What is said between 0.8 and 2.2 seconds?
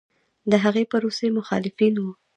پروسې مخالفین و